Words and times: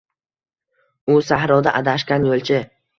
U– 1.17 1.19
sahroda 1.29 1.77
adashgan 1.83 2.31
yo’lchi 2.33 2.69